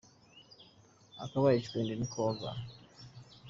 Akabaye 1.23 1.57
icwende 1.59 1.93
ntikoga. 1.95 2.49